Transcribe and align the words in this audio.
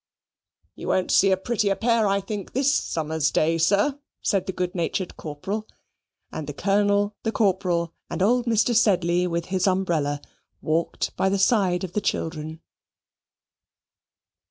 "You 0.73 0.87
won't 0.87 1.11
see 1.11 1.29
a 1.29 1.37
prettier 1.37 1.75
pair 1.75 2.07
I 2.07 2.21
think, 2.21 2.53
THIS 2.53 2.73
summer's 2.73 3.29
day, 3.29 3.59
sir," 3.59 3.99
said 4.19 4.47
the 4.47 4.51
good 4.51 4.73
natured 4.73 5.15
Corporal; 5.15 5.67
and 6.31 6.47
the 6.47 6.55
Colonel, 6.55 7.13
the 7.21 7.31
Corporal, 7.31 7.93
and 8.09 8.23
old 8.23 8.47
Mr. 8.47 8.75
Sedley 8.75 9.27
with 9.27 9.45
his 9.53 9.67
umbrella, 9.67 10.19
walked 10.59 11.15
by 11.15 11.29
the 11.29 11.37
side 11.37 11.83
of 11.83 11.93
the 11.93 12.01
children. 12.01 12.61